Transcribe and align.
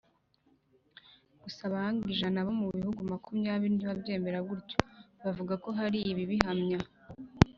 Gusa 1.41 1.61
abahanga 1.67 2.03
ijana 2.13 2.39
bo 2.45 2.53
mu 2.59 2.67
bihugu 2.75 2.99
makumyabiri 3.11 3.73
ntibabyemera 3.75 4.39
gutyo: 4.49 4.77
bavuga 5.23 5.53
ko 5.63 5.69
hari 5.79 5.99
ibibihamya 6.11 6.79